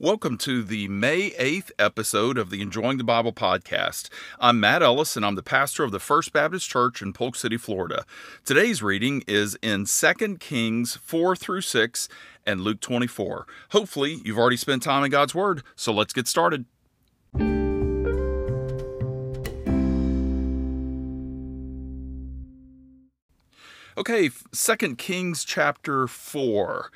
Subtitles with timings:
[0.00, 4.08] Welcome to the May 8th episode of the Enjoying the Bible podcast.
[4.40, 7.56] I'm Matt Ellis and I'm the pastor of the First Baptist Church in Polk City,
[7.56, 8.04] Florida.
[8.44, 12.08] Today's reading is in 2 Kings 4 through 6
[12.44, 13.46] and Luke 24.
[13.70, 16.64] Hopefully, you've already spent time in God's Word, so let's get started.
[23.96, 26.90] Okay, 2 Kings chapter 4.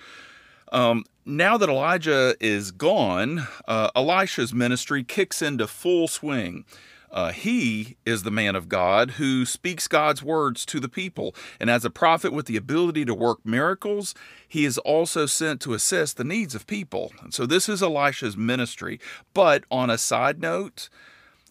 [0.72, 6.64] Um, now that Elijah is gone, uh, Elisha's ministry kicks into full swing.
[7.10, 11.34] Uh, he is the man of God who speaks God's words to the people.
[11.60, 14.14] And as a prophet with the ability to work miracles,
[14.46, 17.12] he is also sent to assist the needs of people.
[17.22, 19.00] And so this is Elisha's ministry.
[19.32, 20.88] But on a side note,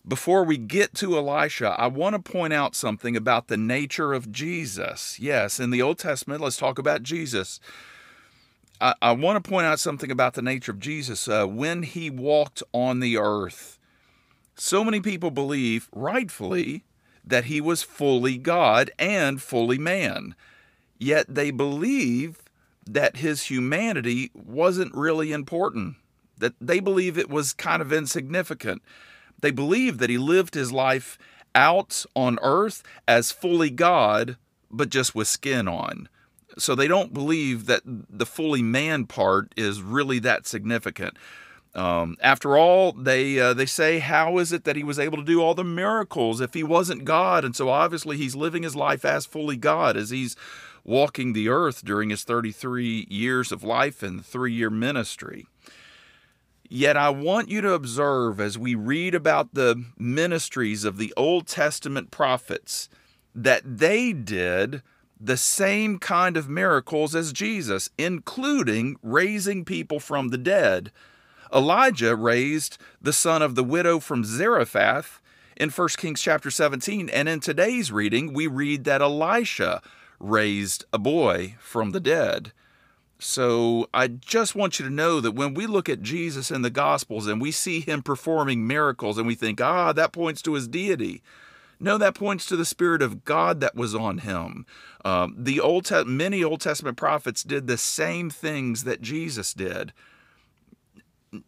[0.07, 4.31] before we get to Elisha, I want to point out something about the nature of
[4.31, 5.19] Jesus.
[5.19, 7.59] Yes, in the Old Testament, let's talk about Jesus.
[8.79, 11.27] I, I want to point out something about the nature of Jesus.
[11.27, 13.79] Uh, when he walked on the earth,
[14.55, 16.83] so many people believe, rightfully,
[17.25, 20.35] that he was fully God and fully man.
[20.97, 22.41] Yet they believe
[22.85, 25.95] that his humanity wasn't really important,
[26.37, 28.81] that they believe it was kind of insignificant.
[29.41, 31.17] They believe that he lived his life
[31.53, 34.37] out on earth as fully God,
[34.71, 36.07] but just with skin on.
[36.57, 41.17] So they don't believe that the fully man part is really that significant.
[41.75, 45.23] Um, after all, they uh, they say, how is it that he was able to
[45.23, 47.45] do all the miracles if he wasn't God?
[47.45, 50.35] And so obviously he's living his life as fully God as he's
[50.83, 55.45] walking the earth during his 33 years of life and three year ministry.
[56.69, 61.47] Yet I want you to observe as we read about the ministries of the Old
[61.47, 62.89] Testament prophets
[63.35, 64.81] that they did
[65.19, 70.91] the same kind of miracles as Jesus, including raising people from the dead.
[71.53, 75.21] Elijah raised the son of the widow from Zarephath
[75.55, 79.81] in 1 Kings chapter 17, and in today's reading we read that Elisha
[80.19, 82.51] raised a boy from the dead.
[83.19, 86.69] So I just want you to know that when we look at Jesus in the
[86.69, 90.67] Gospels and we see him performing miracles and we think, ah, that points to his
[90.67, 91.23] deity.
[91.79, 94.65] No, that points to the Spirit of God that was on him.
[95.07, 99.93] Um, the Old Te- many Old Testament prophets did the same things that Jesus did.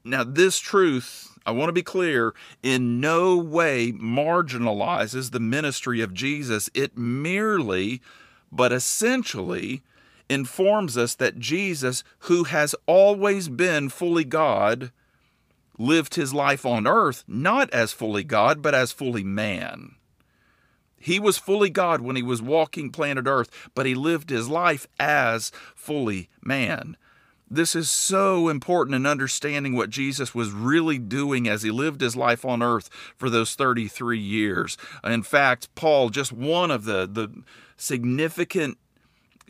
[0.06, 2.34] Now, this truth, I want to be clear,
[2.64, 6.70] in no way marginalizes the ministry of Jesus.
[6.74, 8.02] It merely,
[8.50, 9.84] but essentially,
[10.30, 14.94] informs us that Jesus, who has always been fully God,
[15.78, 19.96] lived his life on earth not as fully God, but as fully man.
[21.00, 24.88] He was fully God when he was walking planet Earth, but he lived his life
[25.00, 26.98] as fully man.
[27.52, 32.16] This is so important in understanding what Jesus was really doing as he lived his
[32.16, 34.78] life on earth for those 33 years.
[35.04, 37.44] In fact, Paul, just one of the, the
[37.76, 38.78] significant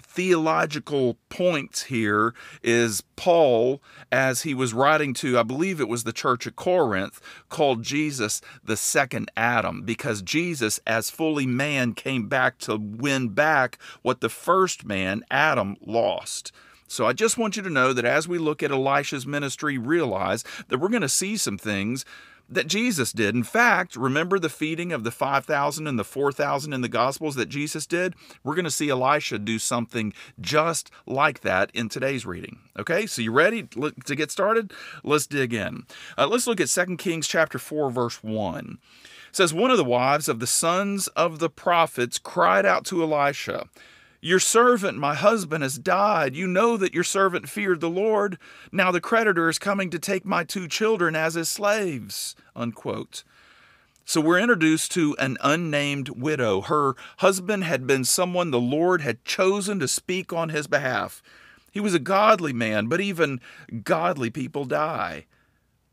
[0.10, 2.34] theological points here
[2.64, 3.80] is Paul,
[4.12, 8.42] as he was writing to, I believe it was the church at Corinth, called Jesus
[8.64, 14.30] the second Adam because Jesus, as fully man, came back to win back what the
[14.30, 16.52] first man, Adam, lost.
[16.88, 20.44] So I just want you to know that as we look at Elisha's ministry, realize
[20.70, 22.04] that we're going to see some things
[22.50, 23.36] that Jesus did.
[23.36, 27.48] In fact, remember the feeding of the 5,000 and the 4,000 in the Gospels that
[27.48, 28.16] Jesus did?
[28.44, 32.60] We're going to see Elisha do something just like that in today's reading.
[32.78, 34.74] Okay, so you ready to get started?
[35.04, 35.86] Let's dig in.
[36.18, 38.78] Uh, let's look at 2 Kings chapter 4, verse 1.
[39.30, 43.04] It says, One of the wives of the sons of the prophets cried out to
[43.04, 43.68] Elisha,
[44.22, 46.36] your servant, my husband, has died.
[46.36, 48.38] You know that your servant feared the Lord.
[48.72, 52.36] Now the creditor is coming to take my two children as his slaves.
[52.56, 53.24] Unquote.
[54.04, 56.62] So we're introduced to an unnamed widow.
[56.62, 61.22] Her husband had been someone the Lord had chosen to speak on his behalf.
[61.72, 63.40] He was a godly man, but even
[63.84, 65.26] godly people die.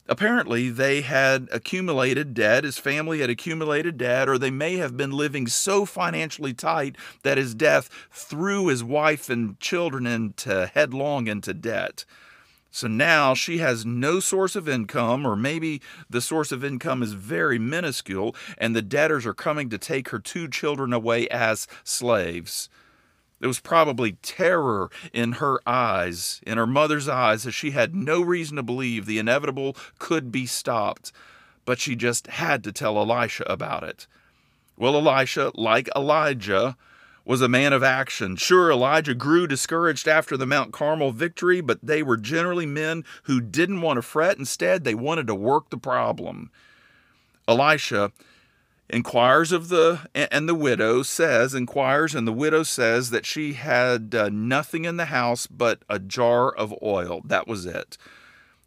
[0.08, 5.10] Apparently, they had accumulated debt, his family had accumulated debt, or they may have been
[5.10, 11.52] living so financially tight that his death threw his wife and children into headlong into
[11.52, 12.04] debt.
[12.70, 17.14] So now she has no source of income, or maybe the source of income is
[17.14, 22.68] very minuscule, and the debtors are coming to take her two children away as slaves.
[23.38, 28.22] There was probably terror in her eyes, in her mother's eyes, as she had no
[28.22, 31.12] reason to believe the inevitable could be stopped.
[31.64, 34.06] But she just had to tell Elisha about it.
[34.78, 36.76] Well, Elisha, like Elijah,
[37.26, 38.36] was a man of action.
[38.36, 43.40] Sure, Elijah grew discouraged after the Mount Carmel victory, but they were generally men who
[43.40, 44.38] didn't want to fret.
[44.38, 46.50] Instead, they wanted to work the problem.
[47.48, 48.12] Elisha
[48.88, 54.14] inquires of the and the widow says inquires and the widow says that she had
[54.14, 57.98] uh, nothing in the house but a jar of oil that was it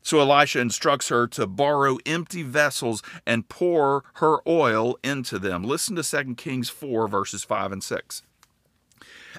[0.01, 5.95] so elisha instructs her to borrow empty vessels and pour her oil into them listen
[5.95, 8.23] to 2 kings 4 verses 5 and 6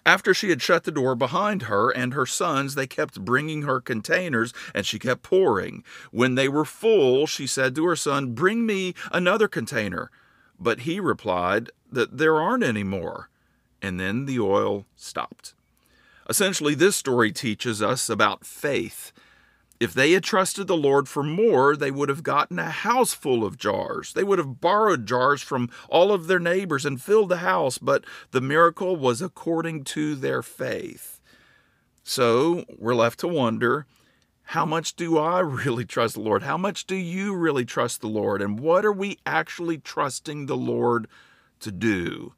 [0.06, 3.80] after she had shut the door behind her and her sons, they kept bringing her
[3.80, 5.84] containers, and she kept pouring.
[6.10, 10.10] When they were full, she said to her son, Bring me another container.
[10.60, 13.30] But he replied that there aren't any more.
[13.82, 15.54] And then the oil stopped.
[16.28, 19.12] Essentially, this story teaches us about faith
[19.80, 23.44] if they had trusted the Lord for more, they would have gotten a house full
[23.44, 24.12] of jars.
[24.12, 28.04] They would have borrowed jars from all of their neighbors and filled the house, but
[28.30, 31.18] the miracle was according to their faith.
[32.04, 33.86] So we're left to wonder
[34.50, 36.42] how much do I really trust the Lord?
[36.42, 38.42] How much do you really trust the Lord?
[38.42, 41.06] And what are we actually trusting the Lord
[41.60, 42.34] to do?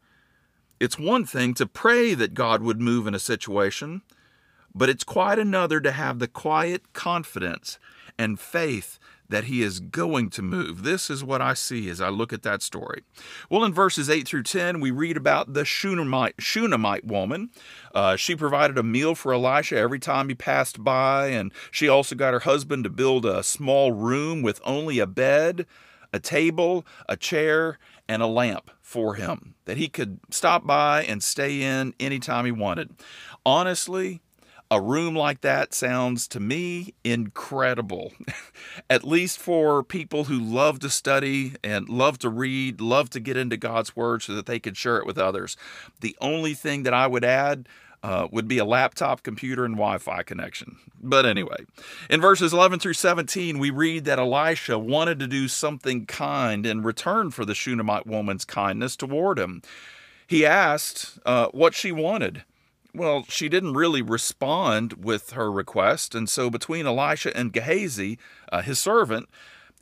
[0.79, 4.03] It's one thing to pray that God would move in a situation.
[4.75, 7.79] But it's quite another to have the quiet confidence
[8.19, 8.99] and faith
[9.33, 10.83] that he is going to move.
[10.83, 13.03] This is what I see as I look at that story.
[13.49, 17.49] Well, in verses 8 through 10, we read about the Shunammite, Shunammite woman.
[17.95, 22.15] Uh, she provided a meal for Elisha every time he passed by, and she also
[22.15, 25.65] got her husband to build a small room with only a bed,
[26.13, 31.23] a table, a chair, and a lamp for him that he could stop by and
[31.23, 32.91] stay in anytime he wanted.
[33.47, 34.21] Honestly,
[34.73, 38.11] a room like that sounds to me incredible.
[38.91, 43.37] At least for people who love to study and love to read, love to get
[43.37, 45.59] into God's Word so that they can share it with others.
[46.01, 47.69] The only thing that I would add
[48.03, 50.79] uh, would be a laptop computer and Wi Fi connection.
[51.03, 51.67] But anyway,
[52.09, 56.83] in verses 11 through 17, we read that Elisha wanted to do something kind in
[56.83, 59.61] return for the Shunammite woman's kindness toward him.
[60.27, 62.45] He asked uh, what she wanted.
[62.95, 68.19] Well, she didn't really respond with her request, and so between Elisha and Gehazi,
[68.51, 69.31] uh, his servant,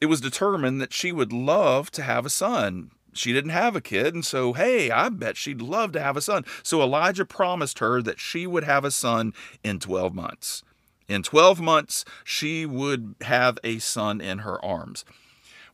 [0.00, 2.92] it was determined that she would love to have a son.
[3.12, 6.20] She didn't have a kid, and so, hey, I bet she'd love to have a
[6.20, 6.44] son.
[6.62, 9.34] So Elijah promised her that she would have a son
[9.64, 10.62] in 12 months.
[11.08, 15.04] In 12 months, she would have a son in her arms.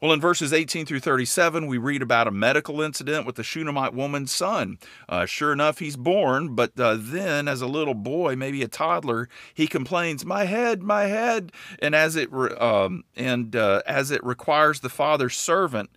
[0.00, 3.94] Well, in verses 18 through 37, we read about a medical incident with the Shunammite
[3.94, 4.78] woman's son.
[5.08, 9.28] Uh, sure enough, he's born, but uh, then, as a little boy, maybe a toddler,
[9.54, 11.50] he complains, "My head, my head!"
[11.80, 15.88] And as it re- um, and uh, as it requires the father's servant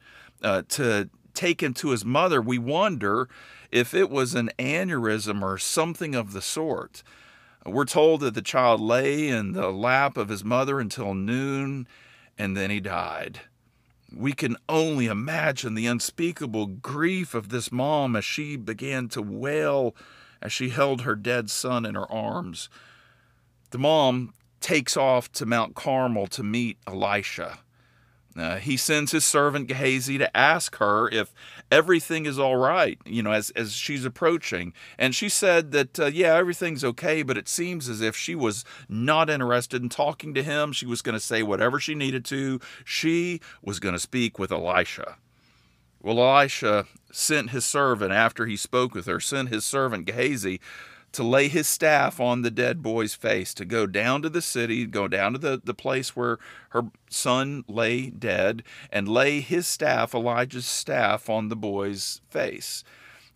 [0.42, 3.28] uh, to take him to his mother, we wonder
[3.69, 7.04] if it was an aneurysm or something of the sort.
[7.66, 11.86] We're told that the child lay in the lap of his mother until noon,
[12.38, 13.42] and then he died.
[14.16, 19.96] We can only imagine the unspeakable grief of this mom as she began to wail
[20.42, 22.70] as she held her dead son in her arms.
[23.72, 27.60] The mom takes off to Mount Carmel to meet Elisha.
[28.39, 31.33] Uh, he sends his servant Gehazi to ask her if
[31.71, 34.74] everything is all right, you know, as, as she's approaching.
[34.97, 38.65] And she said that, uh, yeah, everything's okay, but it seems as if she was
[38.88, 40.71] not interested in talking to him.
[40.71, 42.59] She was going to say whatever she needed to.
[42.86, 45.17] She was going to speak with Elisha.
[46.01, 50.62] Well, Elisha sent his servant after he spoke with her, sent his servant Gehazi
[51.12, 54.86] to lay his staff on the dead boy's face, to go down to the city,
[54.86, 56.38] go down to the, the place where
[56.70, 62.84] her son lay dead, and lay his staff, Elijah's staff, on the boy's face.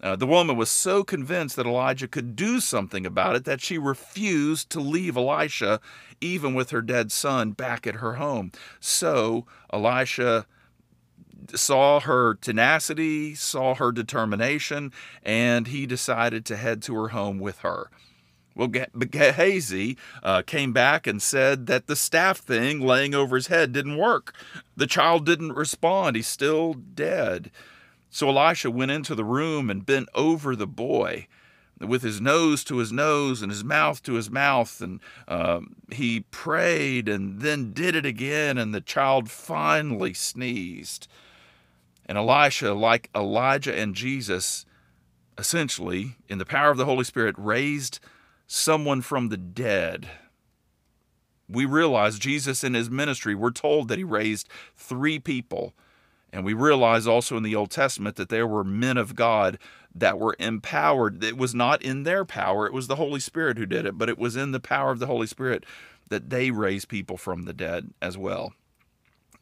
[0.02, 3.78] Uh, the woman was so convinced that Elijah could do something about it that she
[3.78, 5.80] refused to leave Elisha,
[6.20, 8.52] even with her dead son, back at her home.
[8.82, 10.46] So Elisha
[11.56, 14.92] saw her tenacity, saw her determination,
[15.24, 17.90] and he decided to head to her home with her.
[18.56, 23.72] Well, Gehazi uh, came back and said that the staff thing laying over his head
[23.72, 24.36] didn't work.
[24.76, 26.16] The child didn't respond.
[26.16, 27.50] He's still dead.
[28.10, 31.28] So Elisha went into the room and bent over the boy
[31.80, 34.82] with his nose to his nose and his mouth to his mouth.
[34.82, 41.08] And um, he prayed and then did it again, and the child finally sneezed.
[42.06, 44.66] And Elisha, like Elijah and Jesus,
[45.38, 48.00] essentially, in the power of the Holy Spirit, raised
[48.48, 50.10] someone from the dead.
[51.50, 55.74] We realize Jesus in his ministry, we're told that he raised three people.
[56.32, 59.60] And we realize also in the Old Testament that there were men of God
[59.94, 61.24] that were empowered.
[61.24, 64.10] It was not in their power, it was the Holy Spirit who did it, but
[64.10, 65.64] it was in the power of the Holy Spirit
[66.10, 68.54] that they raised people from the dead as well.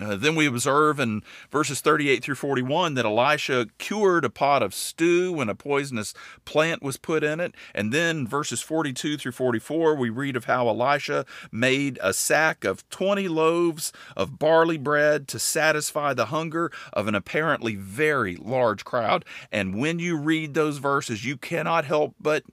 [0.01, 4.73] Uh, then we observe in verses 38 through 41 that Elisha cured a pot of
[4.73, 6.13] stew when a poisonous
[6.45, 7.53] plant was put in it.
[7.75, 12.87] And then verses 42 through 44, we read of how Elisha made a sack of
[12.89, 19.25] 20 loaves of barley bread to satisfy the hunger of an apparently very large crowd.
[19.51, 22.43] And when you read those verses, you cannot help but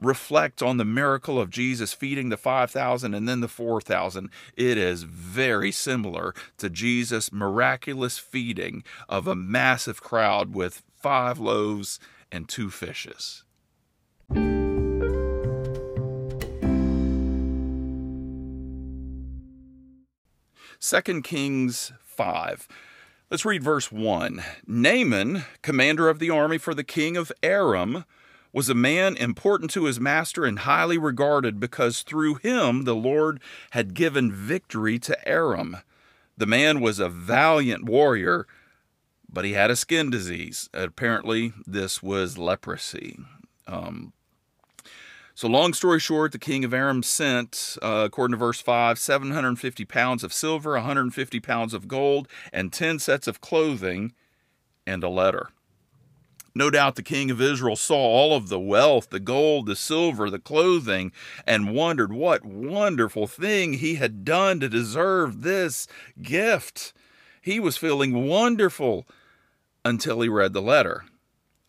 [0.00, 4.30] reflect on the miracle of Jesus feeding the 5,000 and then the 4,000.
[4.56, 6.97] It is very similar to Jesus'
[7.32, 11.98] miraculous feeding of a massive crowd with five loaves
[12.32, 13.44] and two fishes.
[20.80, 22.68] Second Kings 5.
[23.30, 24.42] Let's read verse 1.
[24.66, 28.04] Naaman, commander of the army for the king of Aram,
[28.52, 33.40] was a man important to his master and highly regarded because through him the Lord
[33.72, 35.78] had given victory to Aram.
[36.38, 38.46] The man was a valiant warrior,
[39.28, 40.70] but he had a skin disease.
[40.72, 43.18] Apparently, this was leprosy.
[43.66, 44.12] Um,
[45.34, 49.84] so, long story short, the king of Aram sent, uh, according to verse 5, 750
[49.84, 54.12] pounds of silver, 150 pounds of gold, and 10 sets of clothing,
[54.86, 55.50] and a letter.
[56.58, 60.28] No doubt the king of Israel saw all of the wealth, the gold, the silver,
[60.28, 61.12] the clothing,
[61.46, 65.86] and wondered what wonderful thing he had done to deserve this
[66.20, 66.92] gift.
[67.40, 69.06] He was feeling wonderful
[69.84, 71.04] until he read the letter.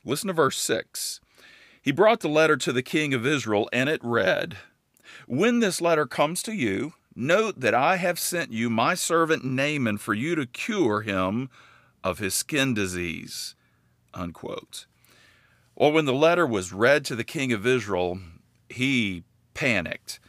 [0.03, 1.21] Listen to verse 6.
[1.79, 4.57] He brought the letter to the king of Israel, and it read
[5.27, 9.99] When this letter comes to you, note that I have sent you my servant Naaman
[9.99, 11.51] for you to cure him
[12.03, 13.53] of his skin disease
[14.13, 14.85] unquote.
[15.75, 18.19] Well, when the letter was read to the king of Israel,
[18.67, 19.23] he
[19.53, 20.19] panicked.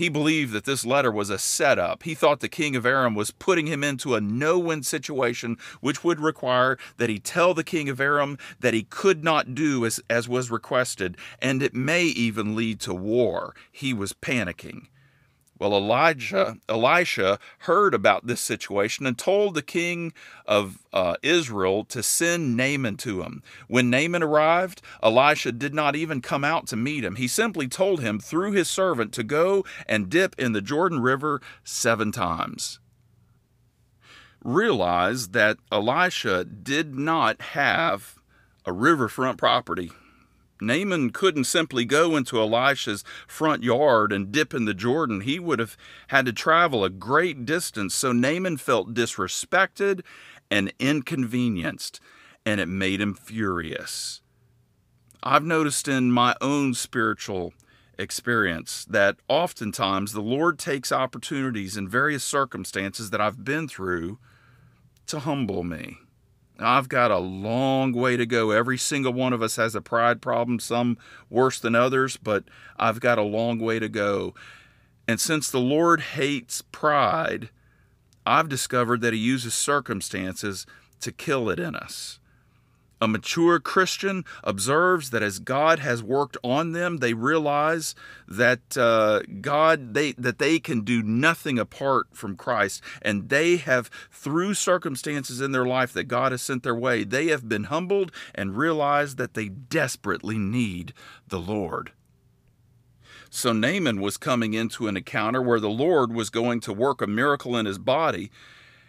[0.00, 2.04] He believed that this letter was a setup.
[2.04, 6.02] He thought the king of Aram was putting him into a no win situation, which
[6.02, 10.00] would require that he tell the king of Aram that he could not do as,
[10.08, 13.54] as was requested, and it may even lead to war.
[13.70, 14.86] He was panicking.
[15.60, 20.14] Well, Elijah, Elisha heard about this situation and told the king
[20.46, 23.42] of uh, Israel to send Naaman to him.
[23.68, 27.16] When Naaman arrived, Elisha did not even come out to meet him.
[27.16, 31.42] He simply told him through his servant to go and dip in the Jordan River
[31.62, 32.80] seven times.
[34.42, 38.18] Realize that Elisha did not have
[38.64, 39.90] a riverfront property
[40.60, 45.22] Naaman couldn't simply go into Elisha's front yard and dip in the Jordan.
[45.22, 45.76] He would have
[46.08, 47.94] had to travel a great distance.
[47.94, 50.02] So Naaman felt disrespected
[50.50, 52.00] and inconvenienced,
[52.44, 54.20] and it made him furious.
[55.22, 57.52] I've noticed in my own spiritual
[57.98, 64.18] experience that oftentimes the Lord takes opportunities in various circumstances that I've been through
[65.06, 65.98] to humble me.
[66.60, 68.50] I've got a long way to go.
[68.50, 70.98] Every single one of us has a pride problem, some
[71.28, 72.44] worse than others, but
[72.76, 74.34] I've got a long way to go.
[75.08, 77.50] And since the Lord hates pride,
[78.24, 80.66] I've discovered that He uses circumstances
[81.00, 82.19] to kill it in us.
[83.02, 87.94] A mature Christian observes that as God has worked on them, they realize
[88.28, 93.90] that uh, God they that they can do nothing apart from Christ, and they have
[94.10, 98.12] through circumstances in their life that God has sent their way, they have been humbled
[98.34, 100.92] and realized that they desperately need
[101.26, 101.92] the Lord.
[103.30, 107.06] So Naaman was coming into an encounter where the Lord was going to work a
[107.06, 108.30] miracle in his body,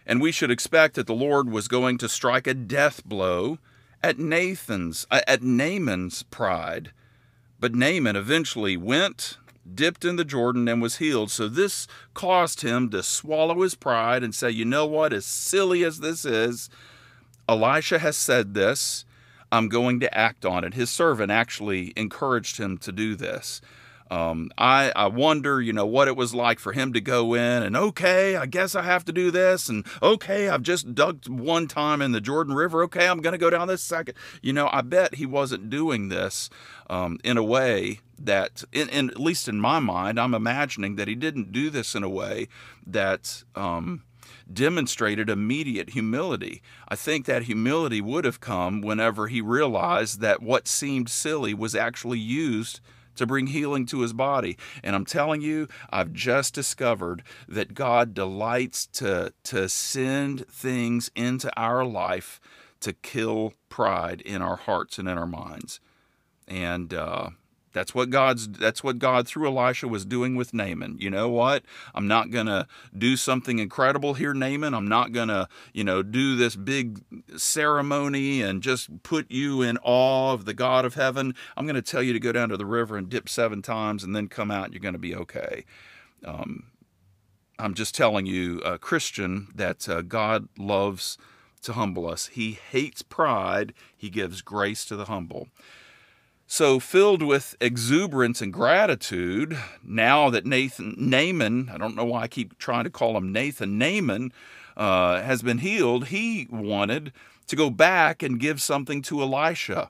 [0.06, 3.60] and we should expect that the Lord was going to strike a death blow
[4.04, 6.92] at Nathan's uh, at Naaman's pride.
[7.60, 9.38] But Naaman eventually went,
[9.72, 11.30] dipped in the Jordan, and was healed.
[11.30, 15.14] So this caused him to swallow his pride and say, You know what?
[15.14, 16.70] As silly as this is,
[17.48, 19.06] Elisha has said this.
[19.52, 20.74] I'm going to act on it.
[20.74, 23.62] His servant actually encouraged him to do this.
[24.12, 27.64] Um, I, I wonder, you know, what it was like for him to go in
[27.64, 29.70] and, okay, I guess I have to do this.
[29.70, 32.84] And, okay, I've just dug one time in the Jordan River.
[32.84, 34.16] Okay, I'm going to go down this second.
[34.42, 36.50] You know, I bet he wasn't doing this
[36.90, 41.08] um, in a way that, in, in, at least in my mind, I'm imagining that
[41.08, 42.50] he didn't do this in a way
[42.86, 43.44] that.
[43.56, 44.04] Um,
[44.52, 46.62] demonstrated immediate humility.
[46.90, 51.74] I think that humility would have come whenever he realized that what seemed silly was
[51.74, 52.82] actually used
[53.16, 54.58] to bring healing to his body.
[54.84, 61.52] And I'm telling you, I've just discovered that God delights to, to send things into
[61.58, 62.40] our life
[62.82, 65.80] to kill pride in our hearts and in our minds.
[66.48, 67.30] And uh,
[67.74, 70.98] that's what God's that's what God through Elisha was doing with Naaman.
[71.00, 71.64] You know what?
[71.96, 74.74] I'm not going to do something incredible here Naaman.
[74.74, 77.02] I'm not going to, you know, do this big
[77.38, 81.34] ceremony and just put you in awe of the God of heaven.
[81.56, 84.04] I'm going to tell you to go down to the river and dip 7 times
[84.04, 85.66] and then come out and you're going to be okay.
[86.26, 86.72] Um,
[87.58, 91.18] I'm just telling you, uh, Christian, that uh, God loves
[91.62, 92.28] to humble us.
[92.28, 93.74] He hates pride.
[93.96, 95.50] He gives grace to the humble.
[96.54, 102.28] So, filled with exuberance and gratitude, now that Nathan Naaman, I don't know why I
[102.28, 104.34] keep trying to call him Nathan, Naaman
[104.76, 107.14] uh, has been healed, he wanted
[107.48, 109.88] to go back and give something to Elisha.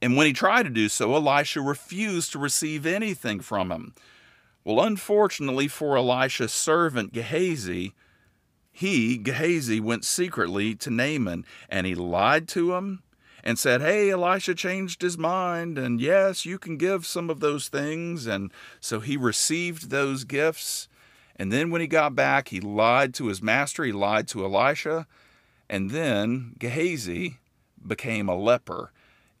[0.00, 3.94] And when he tried to do so, Elisha refused to receive anything from him.
[4.62, 7.94] Well, unfortunately for Elisha's servant Gehazi,
[8.70, 13.02] he, Gehazi, went secretly to Naaman and he lied to him
[13.44, 17.68] and said, Hey, Elisha changed his mind, and yes, you can give some of those
[17.68, 18.26] things.
[18.26, 20.88] And so he received those gifts.
[21.36, 25.06] And then when he got back, he lied to his master, he lied to Elisha.
[25.70, 27.38] And then Gehazi
[27.86, 28.92] became a leper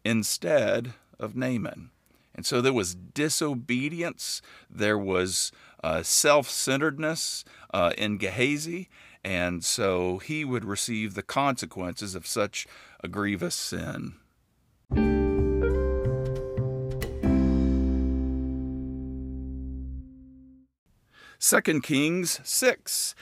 [0.04, 1.90] instead of Naaman.
[2.34, 4.40] And so there was disobedience,
[4.70, 5.50] there was
[5.82, 8.88] uh, self centeredness uh, in Gehazi,
[9.24, 12.66] and so he would receive the consequences of such
[13.00, 14.14] a grievous sin.
[21.38, 23.14] Second Kings 6.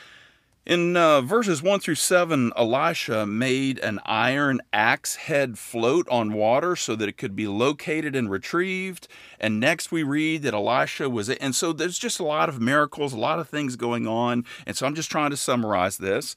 [0.65, 6.75] In uh, verses 1 through 7, Elisha made an iron axe head float on water
[6.75, 9.07] so that it could be located and retrieved.
[9.39, 13.13] And next we read that Elisha was, and so there's just a lot of miracles,
[13.13, 14.45] a lot of things going on.
[14.67, 16.35] And so I'm just trying to summarize this.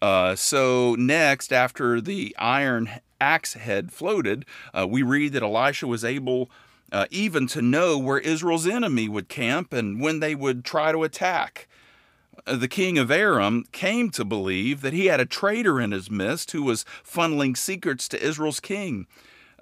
[0.00, 6.04] Uh, so next, after the iron axe head floated, uh, we read that Elisha was
[6.04, 6.50] able
[6.92, 11.02] uh, even to know where Israel's enemy would camp and when they would try to
[11.02, 11.68] attack.
[12.46, 16.10] Uh, the king of Aram came to believe that he had a traitor in his
[16.10, 19.06] midst who was funneling secrets to Israel's king.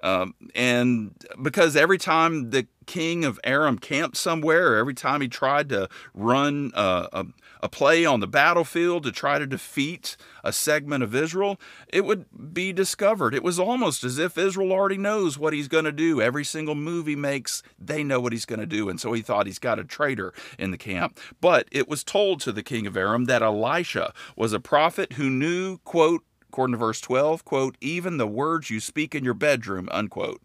[0.05, 5.67] Um, and because every time the king of Aram camped somewhere, every time he tried
[5.69, 7.25] to run uh, a,
[7.63, 11.59] a play on the battlefield to try to defeat a segment of Israel,
[11.91, 13.33] it would be discovered.
[13.33, 16.21] It was almost as if Israel already knows what he's going to do.
[16.21, 18.89] Every single move he makes, they know what he's going to do.
[18.89, 21.19] And so he thought he's got a traitor in the camp.
[21.41, 25.31] But it was told to the king of Aram that Elisha was a prophet who
[25.31, 26.23] knew, quote,
[26.55, 30.41] according to verse 12, quote, even the words you speak in your bedroom, unquote.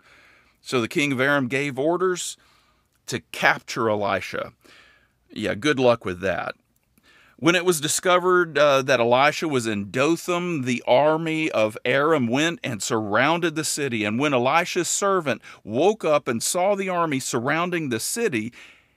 [0.61, 2.37] So the king of Aram gave orders
[3.07, 4.53] to capture Elisha.
[5.31, 6.57] Yeah, good luck with that.
[7.37, 12.59] When it was discovered uh, that Elisha was in Dothan, the army of Aram went
[12.65, 14.05] and surrounded the city.
[14.05, 18.53] And when Elisha's servant woke up and saw the army surrounding the city,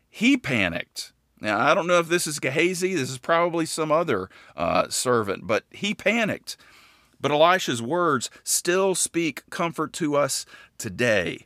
[0.10, 1.14] he panicked.
[1.40, 5.46] Now, I don't know if this is Gehazi, this is probably some other uh, servant,
[5.46, 6.58] but he panicked.
[7.24, 10.46] But Elisha's words still speak comfort to us
[10.78, 11.46] today.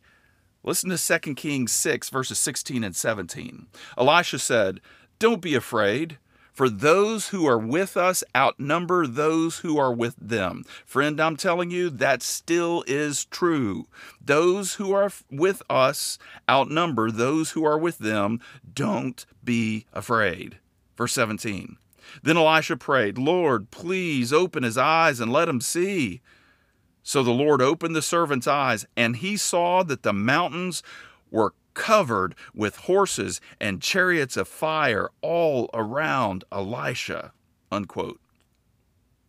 [0.63, 3.67] Listen to 2 Kings 6, verses 16 and 17.
[3.95, 4.81] Elisha said,
[5.19, 6.17] Don't be afraid.
[6.51, 10.63] For those who are with us outnumber those who are with them.
[10.83, 13.85] Friend, I'm telling you, that still is true.
[14.19, 16.17] Those who are with us
[16.49, 18.39] outnumber those who are with them.
[18.73, 20.57] Don't be afraid.
[20.97, 21.77] Verse 17.
[22.23, 26.21] Then Elisha prayed, Lord, please open his eyes and let him see.
[27.03, 30.83] So the Lord opened the servant's eyes, and he saw that the mountains
[31.31, 37.31] were covered with horses and chariots of fire all around Elisha.
[37.71, 38.19] Unquote.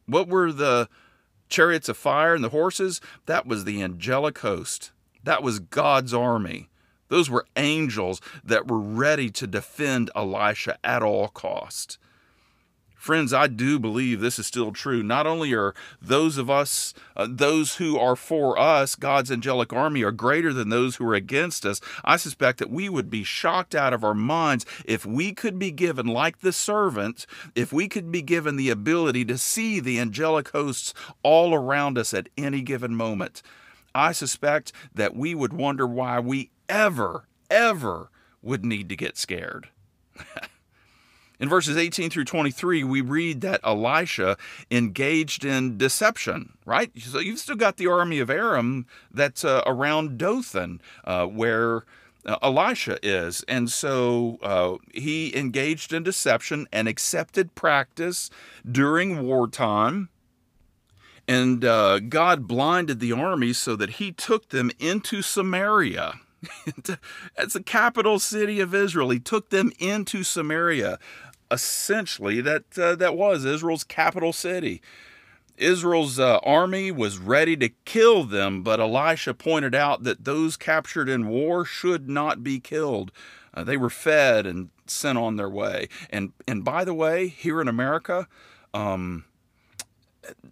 [0.06, 0.88] What were the
[1.48, 3.00] chariots of fire and the horses?
[3.26, 4.92] That was the angelic host.
[5.24, 6.68] That was God's army.
[7.08, 11.98] Those were angels that were ready to defend Elisha at all cost.
[12.98, 15.04] Friends, I do believe this is still true.
[15.04, 20.02] Not only are those of us, uh, those who are for us, God's angelic army,
[20.02, 23.76] are greater than those who are against us, I suspect that we would be shocked
[23.76, 28.11] out of our minds if we could be given, like the servant, if we could
[28.11, 32.96] be given the ability to see the angelic hosts all around us at any given
[32.96, 33.42] moment.
[33.94, 38.11] I suspect that we would wonder why we ever, ever
[38.42, 39.68] would need to get scared.
[41.40, 44.37] In verses 18 through 23, we read that Elisha
[44.70, 46.90] engaged in deception, right?
[46.98, 51.85] So you've still got the army of Aram that's uh, around Dothan, uh, where
[52.27, 53.44] uh, Elisha is.
[53.46, 58.31] And so uh, he engaged in deception and accepted practice
[58.68, 60.09] during wartime.
[61.29, 66.14] And uh, God blinded the army so that he took them into Samaria
[67.37, 69.11] That's the capital city of Israel.
[69.11, 70.98] He took them into Samaria.
[71.50, 74.82] Essentially, that uh, that was Israel's capital city.
[75.56, 81.08] Israel's uh, army was ready to kill them, but Elisha pointed out that those captured
[81.08, 83.11] in war should not be killed.
[83.52, 85.88] Uh, they were fed and sent on their way.
[86.11, 88.28] And and by the way, here in America,
[88.72, 89.24] um,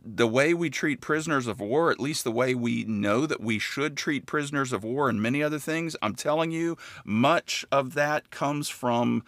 [0.04, 3.58] the way we treat prisoners of war, at least the way we know that we
[3.58, 8.30] should treat prisoners of war and many other things, I'm telling you, much of that
[8.30, 9.22] comes from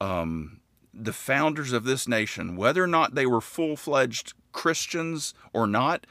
[0.00, 0.57] um,
[0.98, 2.56] the founders of this nation.
[2.56, 6.06] Whether or not they were full fledged Christians or not,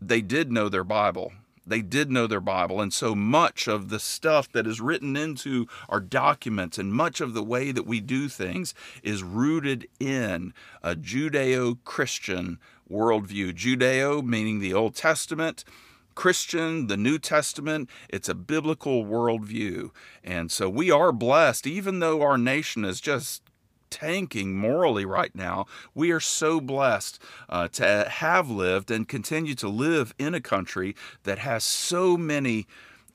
[0.00, 1.32] they did know their Bible.
[1.66, 2.80] They did know their Bible.
[2.80, 7.34] And so much of the stuff that is written into our documents and much of
[7.34, 12.58] the way that we do things is rooted in a Judeo Christian
[12.90, 13.52] worldview.
[13.52, 15.64] Judeo meaning the Old Testament,
[16.14, 19.90] Christian, the New Testament, it's a biblical worldview.
[20.24, 23.42] And so we are blessed, even though our nation is just
[23.92, 25.66] tanking morally right now.
[25.94, 30.96] We are so blessed uh, to have lived and continue to live in a country
[31.22, 32.66] that has so many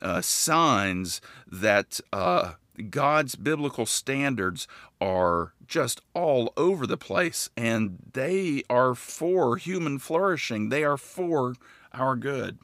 [0.01, 1.19] uh, signs
[1.51, 2.53] that uh,
[2.89, 4.67] God's biblical standards
[5.01, 11.55] are just all over the place and they are for human flourishing, they are for
[11.93, 12.59] our good.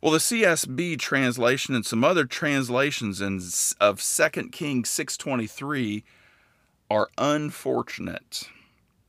[0.00, 3.40] Well, the CSB translation and some other translations in,
[3.80, 6.04] of 2 Kings 623
[6.90, 8.44] are unfortunate.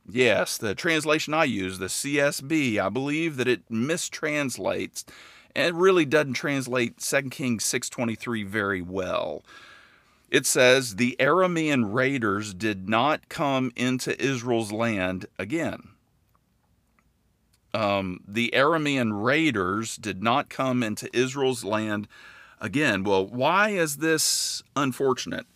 [0.08, 5.04] Yes, the translation I use, the CSB, I believe that it mistranslates
[5.54, 9.44] and it really doesn't translate 2 Kings 6:23 very well.
[10.30, 15.90] It says the Aramean raiders did not come into Israel's land again.
[17.74, 22.08] Um, the Aramean raiders did not come into Israel's land
[22.60, 23.04] again.
[23.04, 25.46] Well, why is this unfortunate?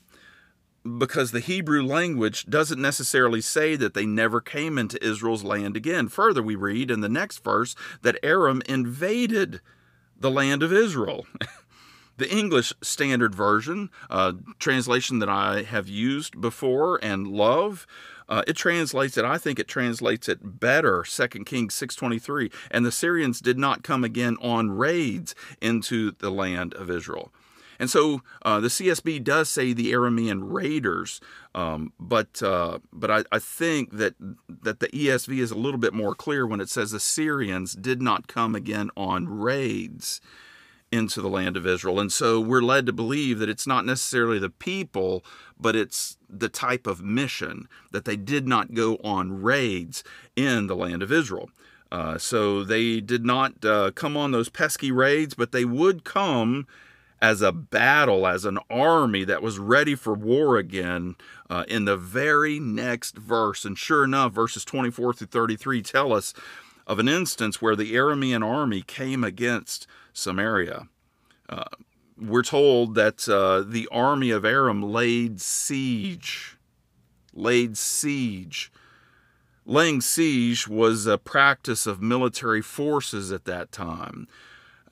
[0.98, 6.08] Because the Hebrew language doesn't necessarily say that they never came into Israel's land again.
[6.08, 9.60] Further, we read in the next verse that Aram invaded
[10.18, 11.26] the land of Israel.
[12.18, 17.86] The English Standard Version, uh, translation that I have used before and love,
[18.28, 19.24] uh, it translates it.
[19.24, 21.04] I think it translates it better.
[21.04, 26.12] Second Kings six twenty three, and the Syrians did not come again on raids into
[26.12, 27.32] the land of Israel.
[27.78, 31.20] And so uh, the CSB does say the Aramean raiders,
[31.54, 34.14] um, but uh, but I, I, think that
[34.48, 38.02] that the ESV is a little bit more clear when it says the Syrians did
[38.02, 40.20] not come again on raids
[40.92, 41.98] into the land of Israel.
[41.98, 45.24] And so we're led to believe that it's not necessarily the people,
[45.58, 50.04] but it's the type of mission that they did not go on raids
[50.36, 51.50] in the land of Israel.
[51.90, 56.66] Uh, so they did not uh, come on those pesky raids, but they would come
[57.20, 61.16] as a battle, as an army that was ready for war again
[61.48, 63.64] uh, in the very next verse.
[63.64, 66.34] And sure enough, verses 24 through 33 tell us
[66.86, 70.88] of an instance where the Aramean army came against Samaria.
[71.48, 71.64] Uh,
[72.18, 76.56] we're told that uh, the army of Aram laid siege.
[77.34, 78.72] Laid siege.
[79.64, 84.28] Laying siege was a practice of military forces at that time.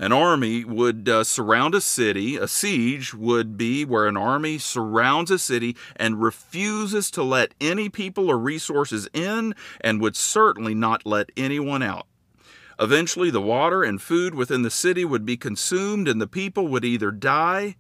[0.05, 2.37] An army would uh, surround a city.
[2.37, 7.89] A siege would be where an army surrounds a city and refuses to let any
[7.89, 12.07] people or resources in and would certainly not let anyone out.
[12.79, 16.85] Eventually, the water and food within the city would be consumed, and the people would
[16.85, 17.77] either die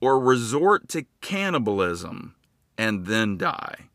[0.00, 2.36] or resort to cannibalism
[2.78, 3.90] and then die.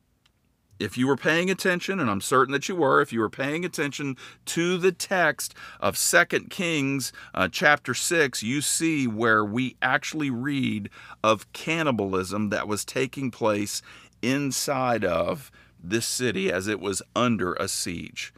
[0.80, 3.66] If you were paying attention, and I'm certain that you were, if you were paying
[3.66, 4.16] attention
[4.46, 10.90] to the text of Second Kings uh, chapter 6, you see where we actually read
[11.22, 13.82] of cannibalism that was taking place
[14.22, 15.52] inside of
[15.84, 18.34] this city as it was under a siege.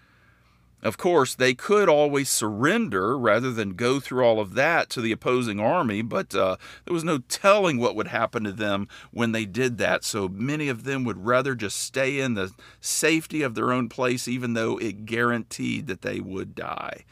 [0.84, 5.12] Of course, they could always surrender rather than go through all of that to the
[5.12, 9.46] opposing army, but uh, there was no telling what would happen to them when they
[9.46, 10.04] did that.
[10.04, 14.28] So many of them would rather just stay in the safety of their own place,
[14.28, 17.06] even though it guaranteed that they would die.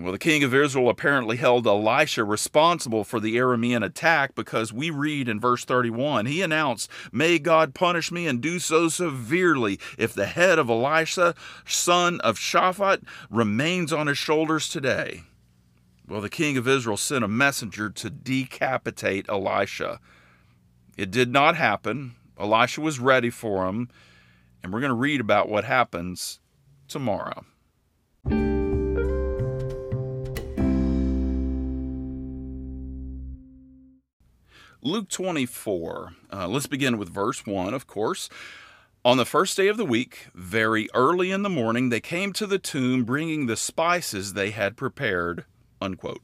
[0.00, 4.88] Well, the king of Israel apparently held Elisha responsible for the Aramean attack because we
[4.88, 10.14] read in verse 31 he announced, May God punish me and do so severely if
[10.14, 11.34] the head of Elisha,
[11.66, 15.24] son of Shaphat, remains on his shoulders today.
[16.08, 20.00] Well, the king of Israel sent a messenger to decapitate Elisha.
[20.96, 22.14] It did not happen.
[22.38, 23.90] Elisha was ready for him,
[24.62, 26.40] and we're going to read about what happens
[26.88, 27.44] tomorrow.
[34.82, 36.14] Luke 24.
[36.32, 38.30] Uh, let's begin with verse 1, of course.
[39.04, 42.46] On the first day of the week, very early in the morning, they came to
[42.46, 45.44] the tomb bringing the spices they had prepared.
[45.82, 46.22] Unquote.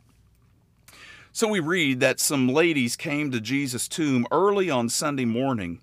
[1.33, 5.83] So we read that some ladies came to Jesus' tomb early on Sunday morning,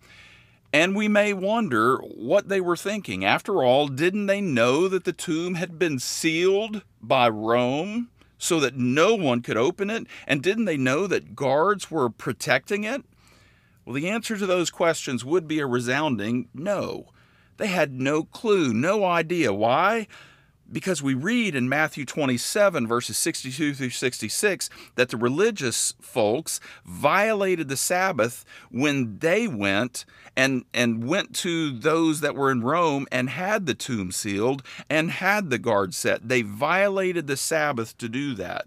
[0.72, 3.24] and we may wonder what they were thinking.
[3.24, 8.10] After all, didn't they know that the tomb had been sealed by Rome
[8.44, 10.06] so that no one could open it?
[10.28, 13.04] And didn't they know that guards were protecting it?
[13.86, 17.08] Well, the answer to those questions would be a resounding no.
[17.58, 19.54] They had no clue, no idea.
[19.54, 20.08] Why?
[20.74, 27.70] Because we read in Matthew 27, verses 62 through 66, that the religious folks violated
[27.70, 30.04] the Sabbath when they went
[30.36, 35.12] and, and went to those that were in Rome and had the tomb sealed and
[35.12, 36.28] had the guard set.
[36.28, 38.66] They violated the Sabbath to do that.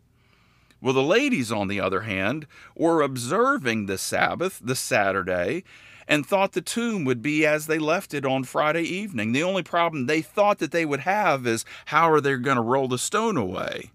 [0.80, 5.64] Well, the ladies, on the other hand, were observing the Sabbath, the Saturday,
[6.08, 9.32] and thought the tomb would be as they left it on Friday evening.
[9.32, 12.62] The only problem they thought that they would have is how are they going to
[12.62, 13.90] roll the stone away?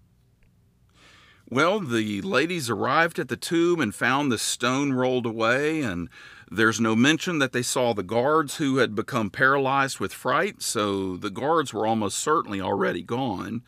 [1.48, 6.08] Well, the ladies arrived at the tomb and found the stone rolled away, and
[6.50, 11.16] there's no mention that they saw the guards who had become paralyzed with fright, so
[11.18, 13.62] the guards were almost certainly already gone.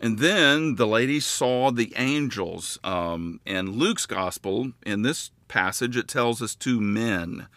[0.00, 2.78] And then the ladies saw the angels.
[2.84, 7.48] Um, in Luke's gospel, in this passage, it tells us two men.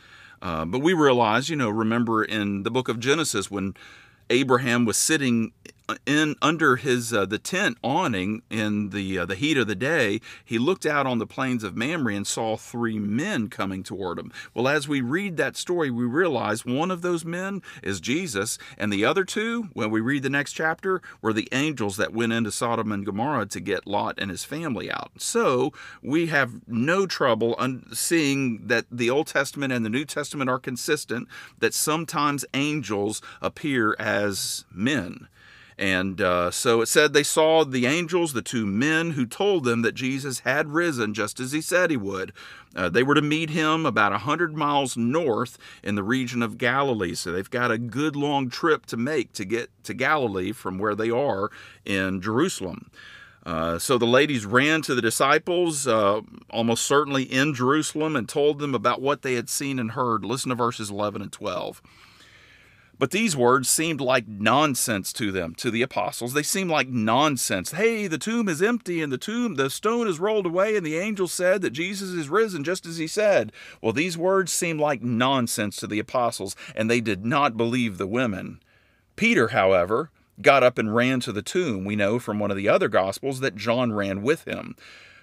[0.41, 3.75] Uh, but we realize, you know, remember in the book of Genesis when
[4.29, 5.51] Abraham was sitting
[6.05, 10.21] in under his uh, the tent awning in the uh, the heat of the day,
[10.43, 14.31] he looked out on the plains of Mamre and saw three men coming toward him.
[14.53, 18.91] Well, as we read that story, we realize one of those men is Jesus, and
[18.91, 22.51] the other two, when we read the next chapter, were the angels that went into
[22.51, 25.11] Sodom and Gomorrah to get Lot and his family out.
[25.17, 27.55] So we have no trouble
[27.93, 31.27] seeing that the Old Testament and the New Testament are consistent.
[31.59, 35.27] That sometimes angels appear as men.
[35.81, 39.81] And uh, so it said they saw the angels, the two men who told them
[39.81, 42.33] that Jesus had risen just as he said he would.
[42.75, 46.59] Uh, they were to meet him about a 100 miles north in the region of
[46.59, 47.15] Galilee.
[47.15, 50.93] So they've got a good long trip to make to get to Galilee from where
[50.93, 51.49] they are
[51.83, 52.91] in Jerusalem.
[53.43, 58.59] Uh, so the ladies ran to the disciples, uh, almost certainly in Jerusalem, and told
[58.59, 60.23] them about what they had seen and heard.
[60.23, 61.81] Listen to verses 11 and 12.
[63.01, 66.33] But these words seemed like nonsense to them, to the apostles.
[66.33, 67.71] They seemed like nonsense.
[67.71, 70.99] Hey, the tomb is empty and the tomb, the stone is rolled away, and the
[70.99, 73.51] angel said that Jesus is risen just as he said.
[73.81, 78.05] Well, these words seemed like nonsense to the apostles, and they did not believe the
[78.05, 78.61] women.
[79.15, 81.83] Peter, however, got up and ran to the tomb.
[81.83, 84.75] We know from one of the other gospels that John ran with him.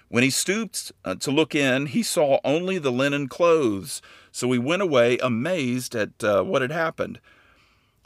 [0.09, 4.01] When he stooped uh, to look in, he saw only the linen clothes.
[4.33, 7.21] So he went away amazed at uh, what had happened.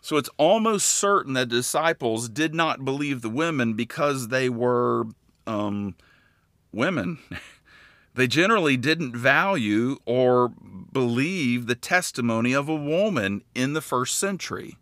[0.04, 5.06] So it's almost certain that disciples did not believe the women because they were
[5.48, 5.96] um,
[6.74, 7.20] women.
[8.13, 14.76] they generally didn't value or believe the testimony of a woman in the first century.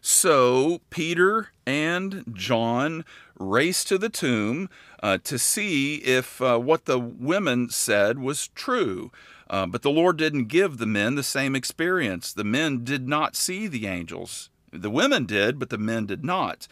[0.00, 3.04] So Peter and John
[3.36, 4.70] raced to the tomb
[5.02, 9.10] uh, to see if uh, what the women said was true.
[9.50, 12.32] Uh, but the Lord didn't give the men the same experience.
[12.32, 14.50] The men did not see the angels.
[14.72, 16.68] The women did, but the men did not.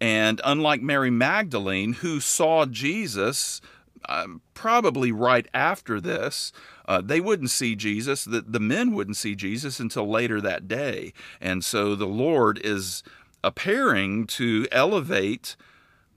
[0.00, 3.60] And unlike Mary Magdalene, who saw Jesus
[4.08, 6.52] um, probably right after this,
[6.86, 8.24] uh, they wouldn't see Jesus.
[8.24, 11.12] The, the men wouldn't see Jesus until later that day.
[11.40, 13.02] And so the Lord is
[13.42, 15.56] appearing to elevate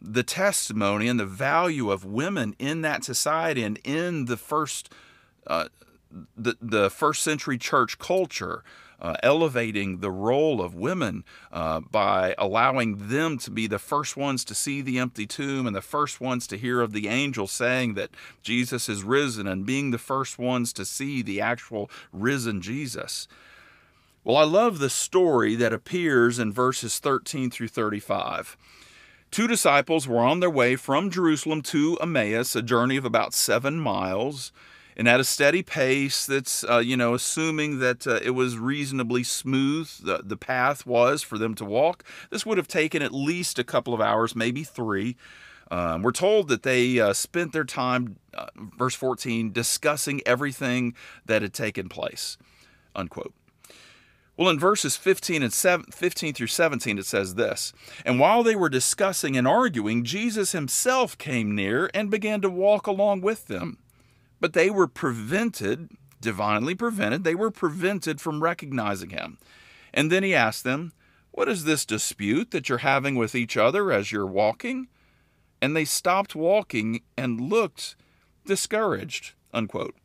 [0.02, 4.92] the testimony and the value of women in that society and in the first
[5.48, 5.68] uh,
[6.38, 8.64] the, the first century church culture,
[9.02, 14.46] uh, elevating the role of women uh, by allowing them to be the first ones
[14.46, 17.96] to see the empty tomb and the first ones to hear of the angel saying
[17.96, 18.12] that
[18.44, 23.28] Jesus is risen and being the first ones to see the actual risen Jesus.
[24.24, 28.56] Well, I love the story that appears in verses 13 through 35.
[29.32, 33.80] Two disciples were on their way from Jerusalem to Emmaus, a journey of about seven
[33.80, 34.52] miles
[34.96, 39.24] and at a steady pace that's uh, you know assuming that uh, it was reasonably
[39.24, 43.60] smooth the, the path was for them to walk this would have taken at least
[43.60, 45.16] a couple of hours maybe three.
[45.70, 51.42] Um, we're told that they uh, spent their time uh, verse 14 discussing everything that
[51.42, 52.38] had taken place
[52.96, 53.34] unquote.
[54.38, 57.74] Well, in verses 15 and 7, 15 through 17, it says this
[58.06, 62.88] And while they were discussing and arguing, Jesus himself came near and began to walk
[62.88, 63.78] along with them
[64.42, 69.38] but they were prevented, divinely prevented, they were prevented from recognizing him.
[69.94, 70.92] And then he asked them,
[71.30, 74.88] What is this dispute that you're having with each other as you're walking?
[75.62, 77.96] And they stopped walking and looked
[78.46, 79.34] discouraged.
[79.54, 79.96] Unquote.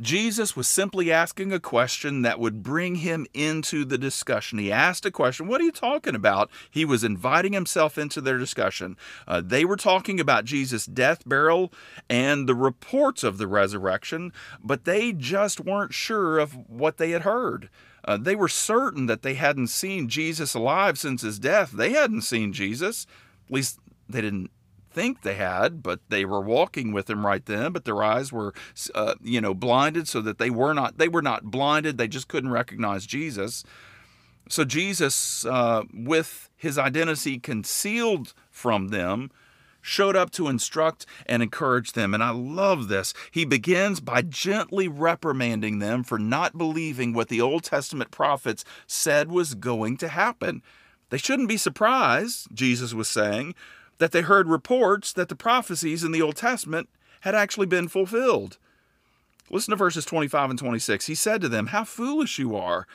[0.00, 4.58] Jesus was simply asking a question that would bring him into the discussion.
[4.58, 6.50] He asked a question, What are you talking about?
[6.70, 8.96] He was inviting himself into their discussion.
[9.28, 11.72] Uh, they were talking about Jesus' death, burial,
[12.08, 17.22] and the reports of the resurrection, but they just weren't sure of what they had
[17.22, 17.70] heard.
[18.04, 21.70] Uh, they were certain that they hadn't seen Jesus alive since his death.
[21.70, 23.06] They hadn't seen Jesus.
[23.46, 23.78] At least
[24.08, 24.50] they didn't
[24.94, 27.72] think they had, but they were walking with him right then.
[27.72, 28.54] But their eyes were,
[28.94, 31.98] uh, you know, blinded, so that they were not they were not blinded.
[31.98, 33.64] They just couldn't recognize Jesus.
[34.48, 39.30] So Jesus, uh, with his identity concealed from them,
[39.80, 42.14] showed up to instruct and encourage them.
[42.14, 43.12] And I love this.
[43.30, 49.30] He begins by gently reprimanding them for not believing what the Old Testament prophets said
[49.30, 50.62] was going to happen.
[51.10, 53.54] They shouldn't be surprised, Jesus was saying,
[53.98, 56.88] that they heard reports that the prophecies in the Old Testament
[57.20, 58.58] had actually been fulfilled.
[59.50, 61.06] Listen to verses 25 and 26.
[61.06, 62.86] He said to them, How foolish you are,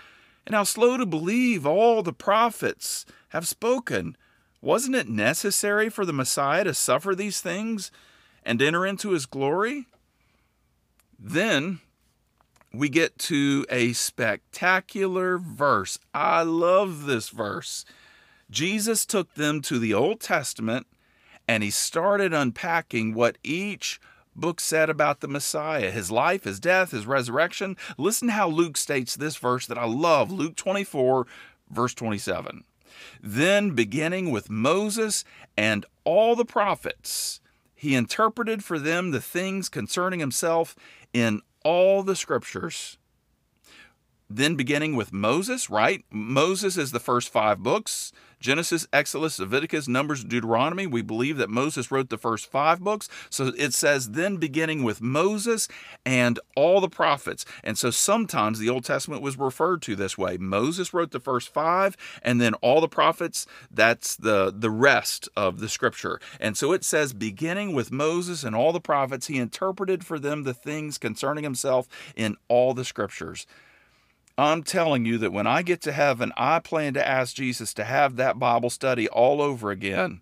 [0.46, 4.18] and how slow to believe all the prophets have spoken.
[4.62, 7.92] Wasn't it necessary for the Messiah to suffer these things
[8.44, 9.88] and enter into his glory?
[11.18, 11.80] Then
[12.74, 15.98] we get to a spectacular verse.
[16.14, 17.86] I love this verse.
[18.50, 20.88] Jesus took them to the Old Testament
[21.48, 24.00] and he started unpacking what each
[24.36, 27.76] book said about the Messiah, his life, his death, his resurrection.
[27.98, 31.26] Listen how Luke states this verse that I love Luke 24,
[31.72, 32.64] verse 27.
[33.22, 35.24] Then, beginning with Moses
[35.58, 37.42] and all the prophets,
[37.74, 40.76] he interpreted for them the things concerning himself
[41.14, 42.99] in all the scriptures
[44.30, 46.04] then beginning with Moses, right?
[46.12, 50.88] Moses is the first five books Genesis, Exodus, Leviticus, Numbers, Deuteronomy.
[50.88, 53.10] We believe that Moses wrote the first five books.
[53.30, 55.68] So it says, then beginning with Moses
[56.06, 57.46] and all the prophets.
[57.64, 61.50] And so sometimes the Old Testament was referred to this way Moses wrote the first
[61.50, 66.20] five, and then all the prophets, that's the, the rest of the scripture.
[66.40, 70.44] And so it says, beginning with Moses and all the prophets, he interpreted for them
[70.44, 73.46] the things concerning himself in all the scriptures.
[74.40, 77.84] I'm telling you that when I get to heaven, I plan to ask Jesus to
[77.84, 80.22] have that Bible study all over again.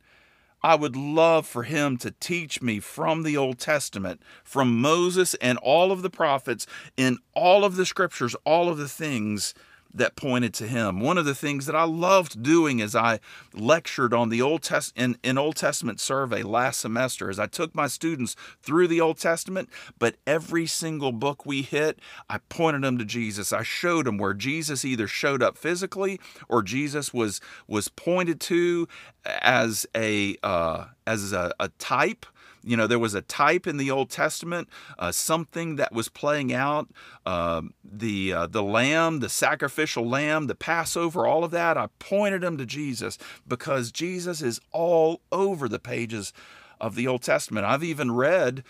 [0.64, 5.58] I would love for him to teach me from the Old Testament, from Moses and
[5.60, 9.54] all of the prophets, in all of the scriptures, all of the things
[9.94, 11.00] that pointed to him.
[11.00, 13.20] One of the things that I loved doing as I
[13.54, 17.74] lectured on the Old Test in, in Old Testament survey last semester, as I took
[17.74, 19.70] my students through the Old Testament,
[20.00, 23.52] but every single book we hit, I pointed them to Jesus.
[23.54, 28.88] I showed them where Jesus either showed up physically or Jesus was was pointed to
[29.26, 32.26] as a uh, as a, a type
[32.68, 34.68] you know, there was a type in the Old Testament,
[35.00, 36.90] uh, something that was playing out.
[37.26, 41.78] Uh, the uh, the lamb, the sacrificial lamb, the Passover, all of that.
[41.78, 46.34] I pointed them to Jesus because Jesus is all over the pages
[46.80, 47.66] of the Old Testament.
[47.66, 48.64] I've even read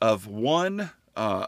[0.00, 1.46] of one uh,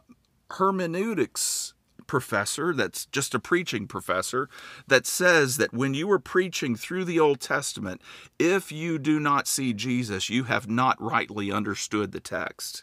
[0.50, 1.74] hermeneutics
[2.12, 4.46] professor that's just a preaching professor
[4.86, 8.02] that says that when you are preaching through the Old Testament,
[8.38, 12.82] if you do not see Jesus, you have not rightly understood the text.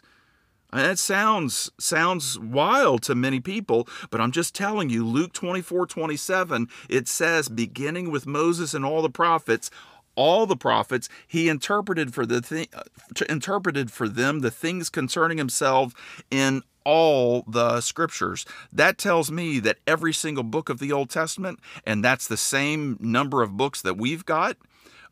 [0.72, 5.86] And that sounds sounds wild to many people, but I'm just telling you, Luke 24,
[5.86, 9.70] 27, it says, beginning with Moses and all the prophets,
[10.16, 12.82] all the prophets he interpreted for the th- uh,
[13.28, 15.94] interpreted for them the things concerning himself
[16.32, 18.44] in all the scriptures.
[18.72, 22.96] That tells me that every single book of the Old Testament, and that's the same
[23.00, 24.56] number of books that we've got,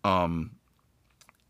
[0.05, 0.53] um,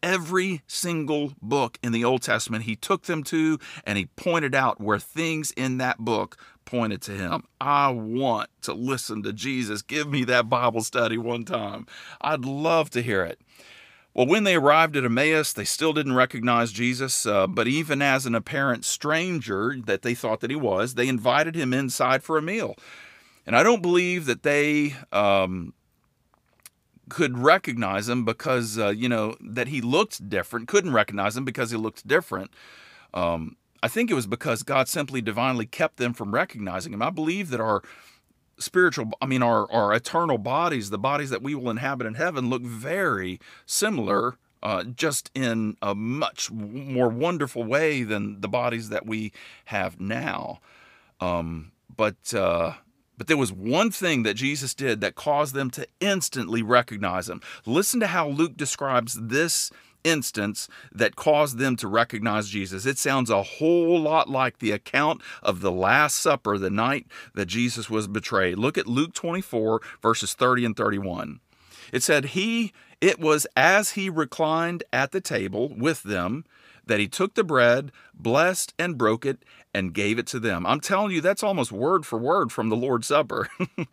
[0.03, 4.81] every single book in the Old Testament, he took them to and he pointed out
[4.81, 7.45] where things in that book pointed to him.
[7.61, 9.83] I want to listen to Jesus.
[9.83, 11.87] Give me that Bible study one time.
[12.21, 13.41] I'd love to hear it.
[14.19, 18.27] Well, when they arrived at Emmaus, they still didn't recognize Jesus, uh, but even as
[18.27, 22.43] an apparent stranger that they thought that he was, they invited him inside for a
[22.43, 22.75] meal.
[23.47, 25.73] And I don't believe that they um,
[27.09, 31.71] could recognize him because, uh, you know, that he looked different, couldn't recognize him because
[31.71, 32.51] he looked different.
[33.15, 33.55] Um,
[33.85, 37.03] I think it was because God simply divinely kept them from recognizing him.
[37.03, 37.85] I believe that our
[38.59, 42.51] spiritual i mean our, our eternal bodies the bodies that we will inhabit in heaven
[42.51, 49.07] look very similar uh, just in a much more wonderful way than the bodies that
[49.07, 49.33] we
[49.67, 50.61] have now.
[51.21, 52.75] Um, but uh,
[53.17, 57.41] but there was one thing that Jesus did that caused them to instantly recognize him.
[57.67, 59.71] Listen to how Luke describes this
[60.05, 62.87] instance that caused them to recognize Jesus.
[62.87, 67.47] It sounds a whole lot like the account of the Last Supper, the night that
[67.47, 68.59] Jesus was betrayed.
[68.59, 71.41] Look at Luke 24, verses 30 and 31.
[71.93, 76.45] It said, He, it was as he reclined at the table with them
[76.87, 79.45] that he took the bread, blessed and broke it,
[79.75, 80.67] and gave it to them.
[80.67, 83.49] I'm telling you, that's almost word for word from the Lord's Supper.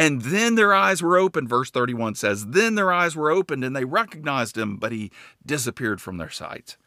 [0.00, 2.46] and then their eyes were opened, verse 31 says.
[2.46, 5.12] Then their eyes were opened and they recognized him, but he
[5.44, 6.78] disappeared from their sight.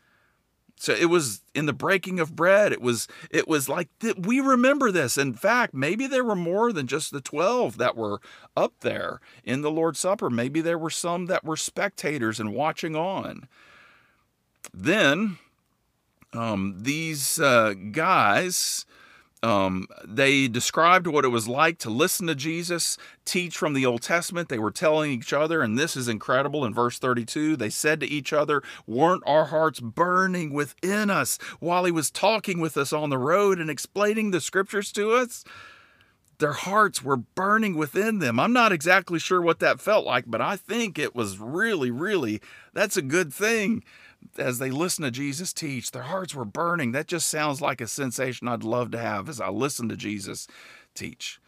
[0.77, 2.71] So it was in the breaking of bread.
[2.71, 5.15] It was it was like th- we remember this.
[5.15, 8.19] In fact, maybe there were more than just the 12 that were
[8.57, 10.31] up there in the Lord's Supper.
[10.31, 13.47] Maybe there were some that were spectators and watching on.
[14.73, 15.37] Then
[16.33, 18.87] um, these uh, guys,
[19.43, 24.01] um, they described what it was like to listen to Jesus teach from the Old
[24.01, 24.47] Testament.
[24.47, 28.07] They were telling each other, and this is incredible in verse 32 they said to
[28.07, 33.09] each other, Weren't our hearts burning within us while he was talking with us on
[33.09, 35.43] the road and explaining the scriptures to us?
[36.39, 38.39] Their hearts were burning within them.
[38.39, 42.41] I'm not exactly sure what that felt like, but I think it was really, really,
[42.73, 43.83] that's a good thing
[44.37, 46.91] as they listen to Jesus teach, their hearts were burning.
[46.91, 50.47] That just sounds like a sensation I'd love to have as I listen to Jesus
[50.95, 51.39] teach.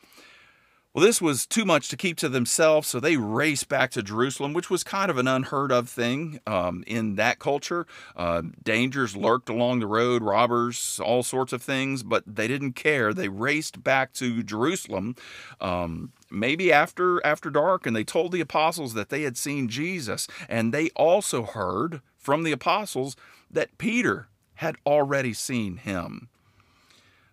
[0.96, 4.54] Well, this was too much to keep to themselves, so they raced back to Jerusalem,
[4.54, 7.86] which was kind of an unheard of thing um, in that culture.
[8.16, 13.14] Uh, dangers lurked along the road, robbers, all sorts of things, but they didn't care.
[13.14, 15.18] They raced back to Jerusalem,
[15.60, 20.30] um, maybe after after dark, and they told the apostles that they had seen Jesus,
[20.48, 23.18] and they also heard from the apostles
[23.52, 26.30] that Peter had already seen him.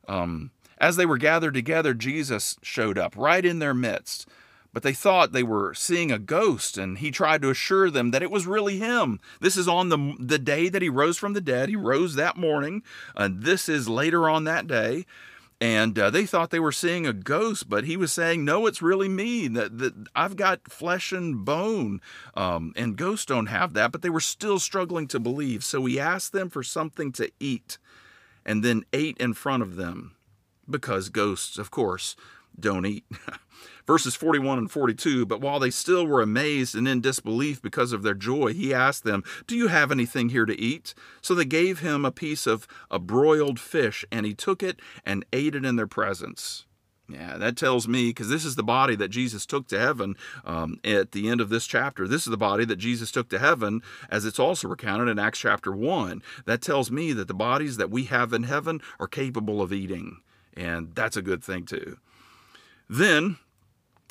[0.09, 0.51] Um,
[0.83, 4.28] as they were gathered together, Jesus showed up right in their midst.
[4.72, 8.22] But they thought they were seeing a ghost, and he tried to assure them that
[8.22, 9.20] it was really him.
[9.39, 11.68] This is on the, the day that he rose from the dead.
[11.68, 12.83] He rose that morning,
[13.14, 15.07] and this is later on that day
[15.61, 18.83] and uh, they thought they were seeing a ghost but he was saying no it's
[18.83, 22.01] really me that, that i've got flesh and bone
[22.35, 26.01] um, and ghosts don't have that but they were still struggling to believe so he
[26.01, 27.78] asked them for something to eat
[28.45, 30.16] and then ate in front of them
[30.69, 32.17] because ghosts of course
[32.59, 33.05] don't eat
[33.87, 35.27] verses 41 and 42.
[35.27, 39.05] But while they still were amazed and in disbelief because of their joy, he asked
[39.05, 40.95] them, Do you have anything here to eat?
[41.21, 45.25] So they gave him a piece of a broiled fish, and he took it and
[45.33, 46.67] ate it in their presence.
[47.09, 50.79] Yeah, that tells me, because this is the body that Jesus took to heaven um,
[50.83, 52.09] at the end of this chapter.
[52.09, 55.41] This is the body that Jesus took to heaven, as it's also recounted in Acts
[55.41, 56.23] chapter 1.
[56.47, 60.23] That tells me that the bodies that we have in heaven are capable of eating.
[60.57, 61.98] And that's a good thing, too.
[62.88, 63.38] Then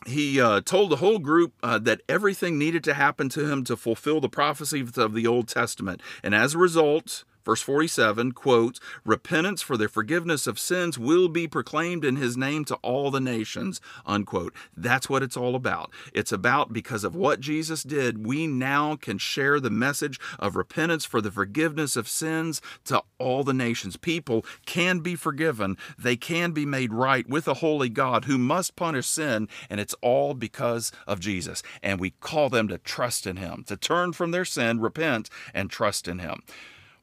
[0.08, 3.78] he uh, told the whole group uh, that everything needed to happen to him to
[3.78, 6.02] fulfill the prophecies of the Old Testament.
[6.24, 11.48] And as a result, Verse 47 quotes, Repentance for the forgiveness of sins will be
[11.48, 13.82] proclaimed in his name to all the nations.
[14.06, 14.54] Unquote.
[14.76, 15.92] That's what it's all about.
[16.14, 21.06] It's about because of what Jesus did, we now can share the message of repentance
[21.06, 23.98] for the forgiveness of sins to all the nations.
[23.98, 28.76] People can be forgiven, they can be made right with a holy God who must
[28.76, 31.64] punish sin, and it's all because of Jesus.
[31.82, 35.70] And we call them to trust in him, to turn from their sin, repent, and
[35.70, 36.44] trust in him.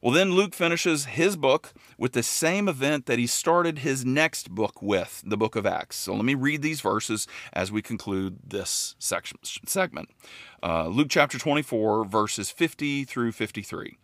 [0.01, 4.49] Well, then Luke finishes his book with the same event that he started his next
[4.49, 5.97] book with, the book of Acts.
[5.97, 10.09] So let me read these verses as we conclude this section, segment.
[10.63, 13.97] Uh, Luke chapter 24, verses 50 through 53.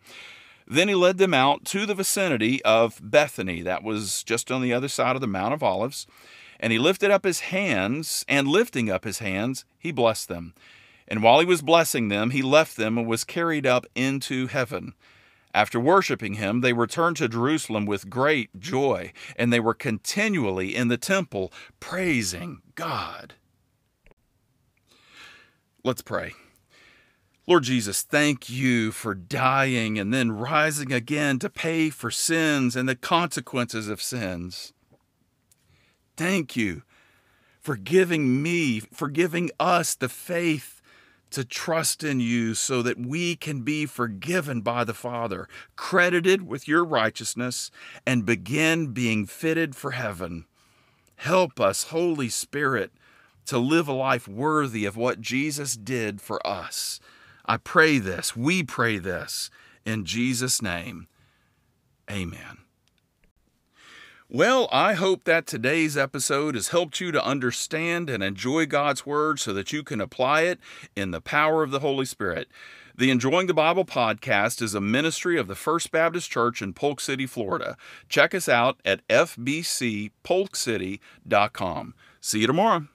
[0.66, 4.74] Then he led them out to the vicinity of Bethany, that was just on the
[4.74, 6.06] other side of the Mount of Olives.
[6.60, 10.52] And he lifted up his hands, and lifting up his hands, he blessed them.
[11.08, 14.92] And while he was blessing them, he left them and was carried up into heaven.
[15.56, 20.88] After worshiping him, they returned to Jerusalem with great joy, and they were continually in
[20.88, 21.50] the temple
[21.80, 23.32] praising God.
[25.82, 26.32] Let's pray.
[27.46, 32.86] Lord Jesus, thank you for dying and then rising again to pay for sins and
[32.86, 34.74] the consequences of sins.
[36.18, 36.82] Thank you
[37.62, 40.75] for giving me, for giving us the faith
[41.30, 46.68] to trust in you so that we can be forgiven by the Father, credited with
[46.68, 47.70] your righteousness,
[48.06, 50.46] and begin being fitted for heaven.
[51.16, 52.92] Help us, Holy Spirit,
[53.46, 57.00] to live a life worthy of what Jesus did for us.
[57.44, 59.50] I pray this, we pray this
[59.84, 61.06] in Jesus' name.
[62.10, 62.65] Amen.
[64.28, 69.38] Well, I hope that today's episode has helped you to understand and enjoy God's Word
[69.38, 70.58] so that you can apply it
[70.96, 72.48] in the power of the Holy Spirit.
[72.96, 77.00] The Enjoying the Bible podcast is a ministry of the First Baptist Church in Polk
[77.00, 77.76] City, Florida.
[78.08, 81.94] Check us out at fbcpolkcity.com.
[82.20, 82.88] See you tomorrow.